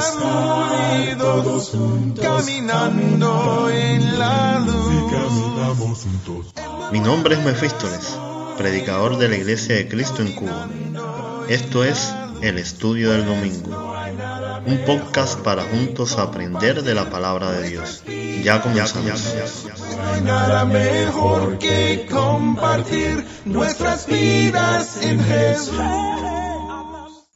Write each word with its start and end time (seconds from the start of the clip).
estar 0.00 1.18
todos 1.18 1.70
juntos, 1.70 2.24
caminando 2.24 3.70
en 3.70 4.18
la 4.18 4.58
luz. 4.60 4.80
Mi 6.92 7.00
nombre 7.00 7.34
es 7.34 7.44
Mefístoles, 7.44 8.18
predicador 8.56 9.18
de 9.18 9.28
la 9.28 9.36
Iglesia 9.36 9.76
de 9.76 9.88
Cristo 9.88 10.22
en 10.22 10.32
Cuba. 10.32 10.68
Esto 11.48 11.84
es 11.84 12.12
El 12.42 12.58
Estudio 12.58 13.12
del 13.12 13.26
Domingo, 13.26 13.94
un 14.66 14.84
podcast 14.86 15.38
para 15.40 15.64
juntos 15.64 16.16
aprender 16.18 16.82
de 16.82 16.94
la 16.94 17.10
palabra 17.10 17.52
de 17.52 17.68
Dios. 17.68 18.02
Ya 18.42 18.62
comenzamos. 18.62 19.34
No 19.96 20.12
hay 20.12 20.20
nada 20.22 20.64
mejor 20.64 21.58
que 21.58 22.06
compartir 22.10 23.26
nuestras 23.44 24.06
vidas 24.06 25.02
en 25.02 25.20
Jesús. 25.20 25.78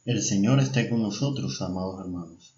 El 0.05 0.21
Señor 0.21 0.59
esté 0.59 0.89
con 0.89 1.01
nosotros, 1.01 1.61
amados 1.61 1.99
hermanos. 1.99 2.54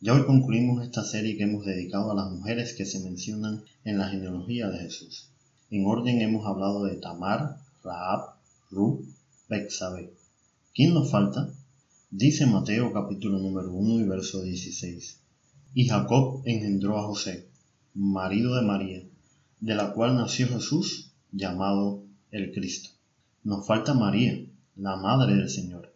Ya 0.00 0.14
hoy 0.14 0.24
concluimos 0.26 0.84
esta 0.84 1.02
serie 1.02 1.36
que 1.36 1.42
hemos 1.42 1.66
dedicado 1.66 2.12
a 2.12 2.14
las 2.14 2.30
mujeres 2.30 2.72
que 2.72 2.84
se 2.84 3.00
mencionan 3.00 3.64
en 3.82 3.98
la 3.98 4.08
genealogía 4.08 4.68
de 4.68 4.78
Jesús. 4.78 5.30
En 5.72 5.86
orden 5.86 6.20
hemos 6.20 6.46
hablado 6.46 6.84
de 6.84 6.94
Tamar, 6.98 7.56
Raab, 7.82 8.36
Ruth, 8.70 9.04
Bexabe. 9.48 10.12
¿Quién 10.72 10.94
nos 10.94 11.10
falta? 11.10 11.52
Dice 12.12 12.46
Mateo 12.46 12.92
capítulo 12.92 13.40
número 13.40 13.72
1 13.72 14.04
y 14.04 14.04
verso 14.04 14.40
16. 14.40 15.18
Y 15.74 15.88
Jacob 15.88 16.42
engendró 16.44 16.96
a 16.96 17.02
José, 17.02 17.48
marido 17.92 18.54
de 18.54 18.62
María, 18.62 19.02
de 19.58 19.74
la 19.74 19.94
cual 19.94 20.14
nació 20.14 20.46
Jesús, 20.46 21.10
llamado 21.32 22.04
el 22.30 22.52
Cristo. 22.52 22.90
Nos 23.42 23.66
falta 23.66 23.94
María, 23.94 24.46
la 24.76 24.94
madre 24.94 25.34
del 25.34 25.50
Señor. 25.50 25.92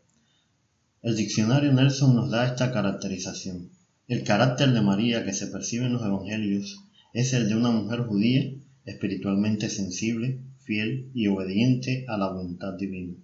El 1.03 1.15
diccionario 1.15 1.73
Nelson 1.73 2.17
nos 2.17 2.31
da 2.31 2.49
esta 2.49 2.73
caracterización. 2.73 3.71
El 4.13 4.25
carácter 4.25 4.75
de 4.75 4.83
María 4.83 5.25
que 5.25 5.33
se 5.33 5.47
percibe 5.47 5.87
en 5.87 5.95
los 5.95 6.05
evangelios 6.05 6.85
es 7.15 7.33
el 7.33 7.49
de 7.49 7.57
una 7.57 7.71
mujer 7.71 8.01
judía, 8.01 8.45
espiritualmente 8.85 9.71
sensible, 9.71 10.43
fiel 10.59 11.11
y 11.15 11.29
obediente 11.29 12.05
a 12.09 12.19
la 12.19 12.31
voluntad 12.31 12.75
divina. 12.75 13.15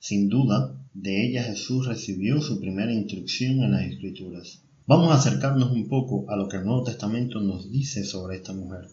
Sin 0.00 0.28
duda, 0.28 0.76
de 0.94 1.24
ella 1.24 1.44
Jesús 1.44 1.86
recibió 1.86 2.40
su 2.40 2.58
primera 2.58 2.92
instrucción 2.92 3.62
en 3.62 3.70
las 3.70 3.82
Escrituras. 3.82 4.64
Vamos 4.84 5.12
a 5.12 5.14
acercarnos 5.14 5.70
un 5.70 5.86
poco 5.88 6.28
a 6.28 6.34
lo 6.34 6.48
que 6.48 6.56
el 6.56 6.64
Nuevo 6.64 6.82
Testamento 6.82 7.38
nos 7.38 7.70
dice 7.70 8.02
sobre 8.02 8.38
esta 8.38 8.52
mujer. 8.52 8.88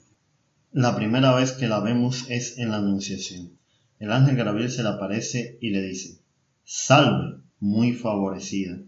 La 0.71 0.95
primera 0.95 1.33
vez 1.33 1.53
que 1.53 1.67
la 1.67 1.79
vemos 1.79 2.29
es 2.29 2.59
en 2.59 2.69
la 2.69 2.77
Anunciación. 2.77 3.53
El 3.97 4.11
ángel 4.11 4.35
Gabriel 4.35 4.69
se 4.69 4.83
le 4.83 4.89
aparece 4.89 5.57
y 5.61 5.71
le 5.71 5.81
dice, 5.81 6.19
Salve, 6.63 7.41
muy 7.59 7.93
favorecida, 7.93 8.79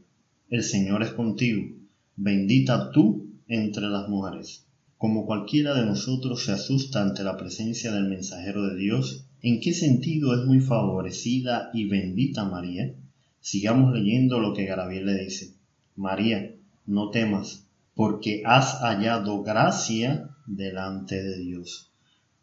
el 0.52 0.62
Señor 0.62 1.02
es 1.02 1.14
contigo, 1.14 1.81
bendita 2.24 2.92
tú 2.92 3.32
entre 3.48 3.88
las 3.88 4.08
mujeres. 4.08 4.68
Como 5.00 5.26
cualquiera 5.26 5.74
de 5.74 5.88
nosotros 5.88 6.46
se 6.46 6.52
asusta 6.52 7.02
ante 7.02 7.24
la 7.24 7.36
presencia 7.36 7.92
del 7.92 8.04
mensajero 8.04 8.68
de 8.68 8.78
Dios, 8.78 9.26
¿en 9.42 9.60
qué 9.60 9.74
sentido 9.74 10.40
es 10.40 10.46
muy 10.46 10.60
favorecida 10.60 11.72
y 11.74 11.86
bendita 11.86 12.46
María? 12.46 12.94
Sigamos 13.40 13.92
leyendo 13.94 14.40
lo 14.40 14.54
que 14.54 14.68
Gabriel 14.68 15.08
le 15.08 15.24
dice. 15.24 15.56
María, 15.96 16.54
no 16.86 17.10
temas, 17.10 17.66
porque 17.96 18.44
has 18.46 18.82
hallado 18.82 19.42
gracia 19.42 20.30
delante 20.46 21.24
de 21.24 21.40
Dios. 21.40 21.90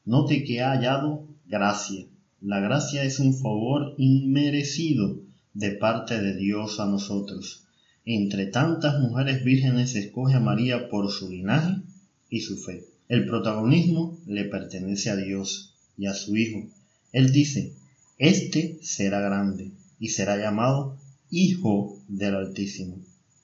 Note 0.04 0.42
que 0.42 0.60
ha 0.60 0.72
hallado 0.72 1.24
gracia. 1.46 2.04
La 2.40 2.58
gracia 2.58 3.04
es 3.04 3.20
un 3.20 3.32
favor 3.32 3.94
inmerecido 3.96 5.20
de 5.54 5.70
parte 5.70 6.20
de 6.20 6.34
Dios 6.34 6.80
a 6.80 6.86
nosotros. 6.86 7.67
Entre 8.10 8.46
tantas 8.46 8.98
mujeres 9.00 9.44
vírgenes 9.44 9.94
escoge 9.94 10.32
a 10.32 10.40
María 10.40 10.88
por 10.88 11.10
su 11.12 11.28
linaje 11.28 11.82
y 12.30 12.40
su 12.40 12.56
fe. 12.56 12.86
El 13.06 13.26
protagonismo 13.26 14.18
le 14.24 14.44
pertenece 14.44 15.10
a 15.10 15.16
Dios 15.16 15.74
y 15.98 16.06
a 16.06 16.14
su 16.14 16.34
Hijo. 16.34 16.66
Él 17.12 17.32
dice, 17.32 17.74
Este 18.16 18.78
será 18.80 19.20
grande 19.20 19.72
y 20.00 20.08
será 20.08 20.38
llamado 20.38 20.96
Hijo 21.30 21.98
del 22.08 22.36
Altísimo. 22.36 22.96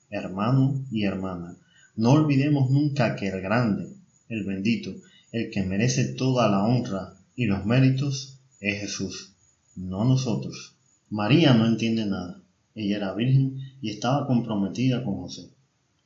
Hermano 0.09 0.83
y 0.89 1.03
hermana, 1.03 1.55
no 1.95 2.13
olvidemos 2.13 2.71
nunca 2.71 3.15
que 3.15 3.27
el 3.27 3.41
grande, 3.41 3.93
el 4.29 4.45
bendito, 4.45 4.95
el 5.31 5.51
que 5.51 5.61
merece 5.61 6.05
toda 6.15 6.49
la 6.49 6.63
honra 6.63 7.13
y 7.35 7.45
los 7.45 7.67
méritos, 7.67 8.39
es 8.59 8.79
Jesús, 8.79 9.31
no 9.75 10.05
nosotros. 10.05 10.73
María 11.11 11.53
no 11.53 11.67
entiende 11.67 12.07
nada. 12.07 12.41
Ella 12.73 12.97
era 12.97 13.13
virgen 13.13 13.61
y 13.85 13.91
estaba 13.91 14.25
comprometida 14.25 15.03
con 15.03 15.17
José. 15.17 15.51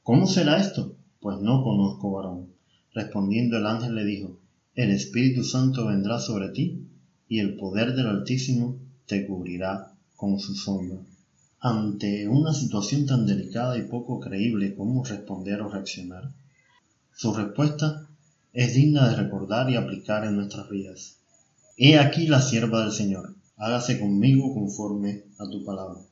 ¿Cómo 0.03 0.27
será 0.27 0.59
esto? 0.59 0.97
Pues 1.21 1.39
no 1.39 1.63
conozco 1.63 2.11
varón. 2.11 2.49
Respondiendo 2.93 3.55
el 3.55 3.65
ángel 3.65 3.95
le 3.95 4.03
dijo, 4.03 4.37
El 4.75 4.91
Espíritu 4.91 5.45
Santo 5.45 5.87
vendrá 5.87 6.19
sobre 6.19 6.49
ti 6.49 6.89
y 7.29 7.39
el 7.39 7.55
poder 7.55 7.95
del 7.95 8.07
Altísimo 8.07 8.75
te 9.05 9.25
cubrirá 9.25 9.93
con 10.17 10.39
su 10.39 10.55
sombra. 10.55 10.97
Ante 11.61 12.27
una 12.27 12.53
situación 12.53 13.05
tan 13.05 13.25
delicada 13.25 13.77
y 13.77 13.83
poco 13.83 14.19
creíble, 14.19 14.75
¿cómo 14.75 15.05
responder 15.05 15.61
o 15.61 15.69
reaccionar? 15.69 16.33
Su 17.15 17.33
respuesta 17.33 18.09
es 18.51 18.73
digna 18.73 19.07
de 19.07 19.15
recordar 19.15 19.69
y 19.69 19.77
aplicar 19.77 20.25
en 20.25 20.35
nuestras 20.35 20.69
vidas. 20.69 21.19
He 21.77 21.97
aquí 21.97 22.27
la 22.27 22.41
sierva 22.41 22.81
del 22.81 22.91
Señor 22.91 23.35
hágase 23.55 23.99
conmigo 23.99 24.53
conforme 24.53 25.23
a 25.37 25.49
tu 25.49 25.63
palabra. 25.63 26.08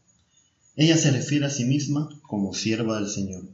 Ella 0.80 0.96
se 0.96 1.10
refiere 1.10 1.48
a 1.48 1.50
sí 1.50 1.66
misma 1.66 2.08
como 2.22 2.54
sierva 2.54 3.00
del 3.00 3.10
Señor, 3.10 3.46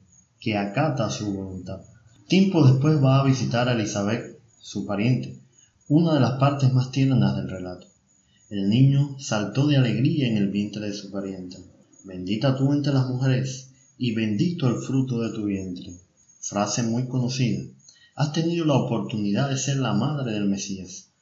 que 0.42 0.58
acata 0.58 1.10
su 1.10 1.34
voluntad. 1.34 1.80
Tiempo 2.28 2.68
después 2.68 3.02
va 3.02 3.22
a 3.22 3.24
visitar 3.24 3.70
a 3.70 3.74
Elizabeth, 3.74 4.38
su 4.60 4.86
pariente, 4.86 5.40
una 5.88 6.16
de 6.16 6.20
las 6.20 6.38
partes 6.38 6.74
más 6.74 6.92
tiernas 6.92 7.38
del 7.38 7.50
relato. 7.50 7.88
El 8.50 8.70
niño 8.70 9.16
saltó 9.20 9.68
de 9.68 9.78
alegría 9.78 10.28
en 10.28 10.36
el 10.36 10.50
vientre 10.50 10.86
de 10.86 10.94
su 10.94 11.12
pariente. 11.12 11.60
Bendita 12.04 12.58
tú 12.58 12.74
entre 12.74 12.92
las 12.92 13.08
mujeres, 13.08 13.70
y 13.98 14.14
bendito 14.14 14.68
el 14.68 14.82
fruto 14.82 15.22
de 15.22 15.30
tu 15.30 15.46
vientre. 15.46 15.94
Frase 16.42 16.84
muy 16.84 17.08
conocida. 17.08 17.64
Has 18.16 18.34
tenido 18.34 18.66
la 18.66 18.76
oportunidad 18.76 19.50
de 19.50 19.58
ser 19.58 19.78
la 19.78 19.94
madre 19.94 20.34
del 20.34 20.50
Mesías. 20.50 21.13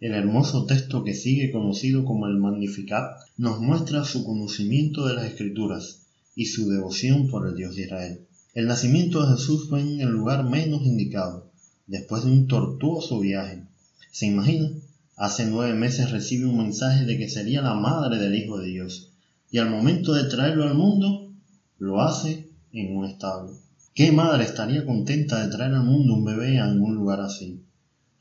El 0.00 0.14
hermoso 0.14 0.64
texto 0.64 1.02
que 1.02 1.12
sigue 1.12 1.50
conocido 1.50 2.04
como 2.04 2.28
el 2.28 2.36
Magnificat 2.36 3.16
nos 3.36 3.60
muestra 3.60 4.04
su 4.04 4.22
conocimiento 4.24 5.04
de 5.04 5.14
las 5.14 5.24
Escrituras 5.24 6.02
y 6.36 6.46
su 6.46 6.70
devoción 6.70 7.26
por 7.26 7.48
el 7.48 7.56
Dios 7.56 7.74
de 7.74 7.82
Israel. 7.82 8.26
El 8.54 8.68
nacimiento 8.68 9.20
de 9.20 9.36
Jesús 9.36 9.68
fue 9.68 9.80
en 9.80 10.00
el 10.00 10.10
lugar 10.10 10.48
menos 10.48 10.82
indicado, 10.82 11.50
después 11.88 12.22
de 12.22 12.30
un 12.30 12.46
tortuoso 12.46 13.18
viaje. 13.18 13.64
¿Se 14.12 14.26
imagina? 14.26 14.70
Hace 15.16 15.46
nueve 15.46 15.74
meses 15.74 16.12
recibe 16.12 16.46
un 16.46 16.58
mensaje 16.58 17.04
de 17.04 17.18
que 17.18 17.28
sería 17.28 17.60
la 17.60 17.74
madre 17.74 18.18
del 18.18 18.36
Hijo 18.36 18.56
de 18.58 18.68
Dios, 18.68 19.10
y 19.50 19.58
al 19.58 19.68
momento 19.68 20.14
de 20.14 20.30
traerlo 20.30 20.62
al 20.62 20.74
mundo, 20.74 21.32
lo 21.78 22.00
hace 22.02 22.48
en 22.72 22.96
un 22.96 23.04
establo. 23.04 23.58
¿Qué 23.94 24.12
madre 24.12 24.44
estaría 24.44 24.86
contenta 24.86 25.44
de 25.44 25.50
traer 25.50 25.74
al 25.74 25.82
mundo 25.82 26.14
un 26.14 26.24
bebé 26.24 26.60
a 26.60 26.68
un 26.68 26.94
lugar 26.94 27.20
así? 27.20 27.64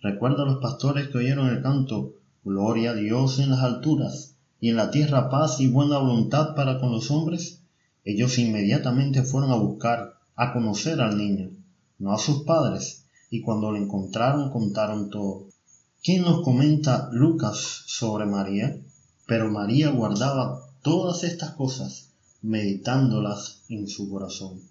Recuerda 0.02 0.44
a 0.44 0.46
los 0.46 0.59
pastores 0.59 1.09
que 1.09 1.18
oyeron 1.18 1.50
el 1.50 1.63
canto 1.63 2.13
Gloria 2.44 2.91
a 2.91 2.94
Dios 2.94 3.40
en 3.40 3.50
las 3.50 3.62
alturas 3.62 4.35
y 4.62 4.69
en 4.69 4.75
la 4.75 4.91
tierra 4.91 5.30
paz 5.30 5.59
y 5.59 5.68
buena 5.68 5.97
voluntad 5.97 6.53
para 6.56 6.80
con 6.80 6.91
los 6.91 7.09
hombres. 7.09 7.62
Ellos 8.06 8.38
inmediatamente 8.38 9.24
fueron 9.24 9.52
a 9.52 9.56
buscar, 9.56 10.13
a 10.35 10.53
conocer 10.53 11.02
al 11.02 11.18
niño, 11.18 11.50
no 11.97 12.13
a 12.13 12.19
sus 12.19 12.44
padres, 12.44 13.06
y 13.31 13.41
cuando 13.41 13.72
lo 13.72 13.78
encontraron 13.78 14.52
contaron 14.52 15.09
todo. 15.09 15.47
¿Quién 16.03 16.22
nos 16.22 16.44
comenta 16.44 17.09
Lucas 17.12 17.84
sobre 17.88 18.28
María? 18.28 18.78
Pero 19.25 19.52
María 19.52 19.90
guardaba 19.90 20.62
todas 20.84 21.24
estas 21.24 21.52
cosas, 21.52 22.12
meditándolas 22.44 23.64
en 23.68 23.88
su 23.88 24.09
corazón. 24.09 24.62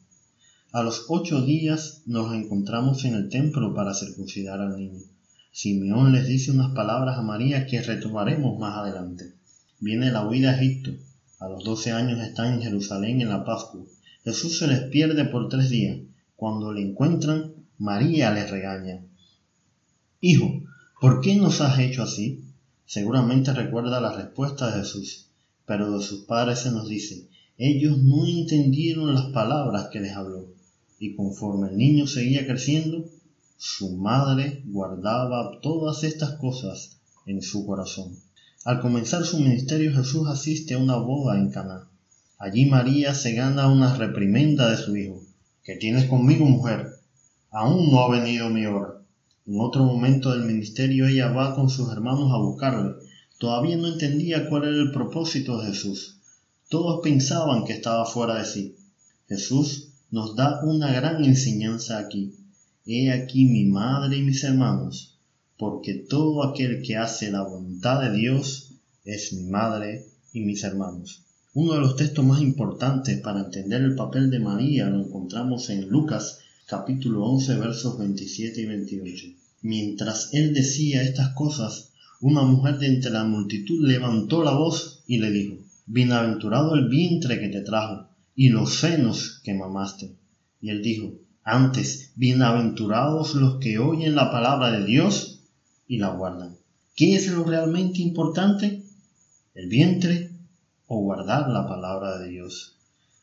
A 0.73 0.83
los 0.83 1.07
ocho 1.09 1.43
días 1.43 2.03
nos 2.07 2.33
encontramos 2.33 3.05
en 3.05 3.15
el 3.15 3.29
templo 3.29 3.75
para 3.75 3.93
circuncidar 3.93 4.61
al 4.61 4.77
niño. 4.77 5.01
Simeón 5.59 6.13
les 6.13 6.27
dice 6.29 6.51
unas 6.51 6.73
palabras 6.75 7.17
a 7.17 7.23
María 7.23 7.67
que 7.67 7.81
retomaremos 7.81 8.59
más 8.59 8.77
adelante. 8.77 9.33
Viene 9.81 10.13
la 10.13 10.29
huida 10.29 10.51
a 10.51 10.57
Egipto. 10.61 10.91
A 11.39 11.49
los 11.49 11.65
doce 11.65 11.93
años 11.93 12.21
están 12.21 12.53
en 12.53 12.61
Jerusalén 12.61 13.23
en 13.23 13.31
la 13.31 13.43
Pascua. 13.43 13.81
Jesús 14.23 14.59
se 14.59 14.67
les 14.67 14.81
pierde 14.81 15.25
por 15.25 15.49
tres 15.49 15.71
días. 15.71 15.97
Cuando 16.37 16.75
le 16.75 16.83
encuentran, 16.83 17.55
María 17.79 18.31
les 18.33 18.51
regaña. 18.51 19.01
Hijo, 20.21 20.63
¿por 21.01 21.23
qué 21.23 21.37
nos 21.37 21.63
has 21.63 21.79
hecho 21.79 22.03
así? 22.03 22.45
Seguramente 22.85 23.55
recuerda 23.55 23.99
la 23.99 24.13
respuesta 24.13 24.67
de 24.67 24.83
Jesús, 24.83 25.31
pero 25.65 25.91
de 25.91 26.05
sus 26.05 26.27
padres 26.27 26.59
se 26.59 26.71
nos 26.71 26.87
dice, 26.87 27.29
ellos 27.57 27.97
no 27.97 28.27
entendieron 28.27 29.15
las 29.15 29.31
palabras 29.33 29.89
que 29.91 30.01
les 30.01 30.13
habló, 30.13 30.49
y 30.99 31.17
conforme 31.17 31.71
el 31.71 31.79
niño 31.79 32.07
seguía 32.07 32.47
creciendo, 32.47 33.07
su 33.59 33.97
madre 33.97 34.63
guardaba 34.67 35.61
todas 35.61 36.05
estas 36.05 36.33
cosas 36.33 36.99
en 37.27 37.43
su 37.43 37.67
corazón. 37.67 38.17
Al 38.65 38.81
comenzar 38.81 39.25
su 39.25 39.39
ministerio 39.39 39.95
Jesús 39.95 40.29
asiste 40.29 40.75
a 40.75 40.79
una 40.79 40.97
boda 40.97 41.39
en 41.39 41.51
Caná. 41.51 41.89
Allí 42.39 42.67
María 42.67 43.15
se 43.15 43.33
gana 43.33 43.69
una 43.69 43.97
reprimenda 43.97 44.71
de 44.71 44.77
su 44.77 44.97
hijo, 44.97 45.23
¿Qué 45.67 45.75
tienes 45.75 46.05
conmigo, 46.05 46.45
mujer? 46.45 47.01
Aún 47.51 47.91
no 47.91 47.99
ha 47.99 48.09
venido 48.09 48.49
mi 48.51 48.67
hora. 48.67 49.03
En 49.47 49.61
otro 49.61 49.83
momento 49.83 50.31
del 50.31 50.45
ministerio 50.45 51.09
ella 51.09 51.33
va 51.33 51.57
con 51.57 51.71
sus 51.71 51.91
hermanos 51.91 52.31
a 52.33 52.39
buscarle. 52.39 52.95
Todavía 53.39 53.77
no 53.77 53.89
entendía 53.89 54.49
cuál 54.49 54.63
era 54.63 54.77
el 54.77 54.93
propósito 54.93 55.59
de 55.59 55.67
Jesús. 55.67 56.19
Todos 56.69 57.01
pensaban 57.03 57.65
que 57.65 57.73
estaba 57.73 58.05
fuera 58.07 58.35
de 58.37 58.45
sí. 58.45 58.77
Jesús 59.29 59.89
nos 60.13 60.37
da 60.37 60.61
una 60.63 60.93
gran 60.93 61.25
enseñanza 61.25 61.99
aquí. 61.99 62.37
He 62.89 63.11
aquí 63.11 63.47
mi 63.47 63.65
madre 63.65 64.19
y 64.19 64.23
mis 64.23 64.45
hermanos, 64.45 65.19
porque 65.59 65.95
todo 65.95 66.45
aquel 66.45 66.83
que 66.83 66.97
hace 66.97 67.33
la 67.33 67.43
voluntad 67.43 68.01
de 68.01 68.17
Dios 68.17 68.75
es 69.05 69.33
mi 69.33 69.43
madre 69.51 70.07
y 70.33 70.43
mis 70.43 70.63
hermanos. 70.63 71.25
Uno 71.53 71.73
de 71.73 71.81
los 71.81 71.97
textos 71.97 72.25
más 72.25 72.41
importantes 72.41 73.19
para 73.21 73.41
entender 73.41 73.83
el 73.83 73.97
papel 73.97 74.31
de 74.31 74.39
María 74.39 74.89
lo 74.89 75.05
encontramos 75.05 75.69
en 75.71 75.89
Lucas 75.89 76.39
capítulo 76.67 77.25
11 77.25 77.57
versos 77.57 77.99
27 77.99 78.61
y 78.61 78.67
28. 78.67 79.27
Mientras 79.63 80.31
él 80.33 80.55
decía 80.55 81.03
estas 81.03 81.31
cosas, 81.35 81.91
una 82.21 82.43
mujer 82.43 82.79
de 82.79 82.87
entre 82.87 83.11
la 83.11 83.25
multitud 83.25 83.85
levantó 83.85 84.45
la 84.45 84.53
voz 84.53 85.03
y 85.09 85.19
le 85.19 85.33
dijo, 85.33 85.57
Bienaventurado 85.87 86.77
el 86.77 86.89
vientre 86.89 87.41
que 87.41 87.49
te 87.49 87.63
trajo 87.63 88.11
y 88.37 88.51
los 88.51 88.75
senos 88.75 89.41
que 89.43 89.55
mamaste. 89.55 90.15
Y 90.61 90.71
él 90.71 90.83
dijo, 90.83 91.26
antes, 91.47 92.11
bienaventurados 92.17 93.37
los 93.37 93.59
que 93.61 93.79
oyen 93.79 94.17
la 94.17 94.33
palabra 94.33 94.73
de 94.73 94.85
Dios 94.85 95.45
y 95.87 95.99
la 95.99 96.09
guardan. 96.09 96.57
¿Qué 96.97 97.15
es 97.15 97.29
lo 97.29 97.45
realmente 97.45 98.03
importante? 98.03 98.83
¿El 99.55 99.69
vientre 99.69 100.33
o 100.89 101.01
guardar 101.01 101.49
la 101.49 101.69
palabra 101.69 102.19
de 102.19 102.31
Dios. 102.31 102.77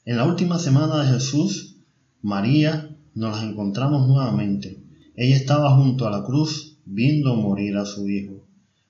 En 0.05 0.15
la 0.15 0.25
última 0.25 0.57
semana 0.57 1.03
de 1.03 1.13
Jesús, 1.13 1.75
María 2.21 2.95
nos 3.13 3.37
la 3.37 3.43
encontramos 3.43 4.07
nuevamente. 4.07 4.81
Ella 5.15 5.35
estaba 5.35 5.75
junto 5.75 6.07
a 6.07 6.11
la 6.11 6.23
cruz 6.23 6.77
viendo 6.85 7.35
morir 7.35 7.75
a 7.75 7.85
su 7.85 8.07
hijo. 8.09 8.47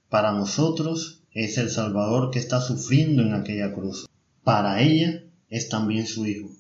Para 0.09 0.31
nosotros 0.31 1.24
es 1.31 1.57
el 1.57 1.71
Salvador 1.71 2.29
que 2.29 2.38
está 2.38 2.62
sufriendo 2.62 3.24
en 3.24 3.33
aquella 3.33 3.74
cruz. 3.74 4.07
Para 4.44 4.79
ella 4.81 5.24
es 5.50 5.69
también 5.69 6.06
su 6.06 6.27
hijo. 6.27 6.51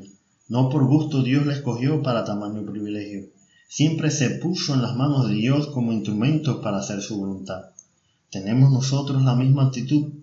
No 0.48 0.70
por 0.70 0.86
gusto 0.86 1.24
Dios 1.24 1.48
la 1.48 1.54
escogió 1.54 2.04
para 2.04 2.24
tamaño 2.24 2.64
privilegio. 2.64 3.30
Siempre 3.68 4.12
se 4.12 4.30
puso 4.30 4.76
en 4.76 4.84
las 4.84 4.96
manos 4.96 5.28
de 5.28 5.34
Dios 5.34 5.66
como 5.70 5.92
instrumento 5.92 6.62
para 6.62 6.78
hacer 6.78 7.02
su 7.02 7.18
voluntad. 7.18 7.72
Tenemos 8.30 8.72
nosotros 8.72 9.24
la 9.24 9.34
misma 9.34 9.64
actitud. 9.64 10.14